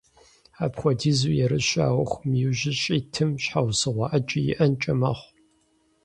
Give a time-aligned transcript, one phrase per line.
[0.63, 5.31] Апхуэдизу ерыщу а Ӏуэхум иужь щӀитым щхьэусыгъуэ Ӏэджэ иӀэнкӀэ мэхъу.